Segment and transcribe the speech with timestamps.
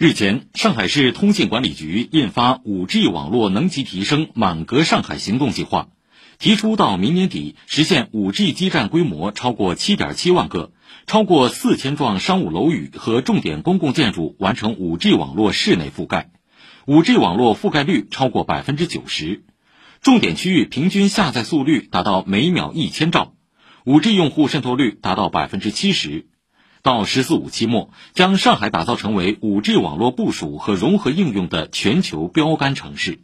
[0.00, 5.88] 日前，上海市通信管理局印发《五 G 网络能级提升满格上海行动计划》，
[6.38, 10.70] 提出到明年底实现五 G 基站规模超过七点七万个，
[11.08, 16.30] 超过四千幢商务楼宇和重点公共建筑完成五 G 网络室内覆盖，
[16.86, 19.42] 五 G 网络覆盖率超过百分之九十，
[20.00, 23.34] 重点区域平均下载速率达到每秒一千兆，
[23.84, 26.28] 五 G 用户渗透率达到百分之七十。
[26.82, 33.20] 到“十四五”期末，将上海打造成为 5G 网络部署和融合应用的全球标杆城市。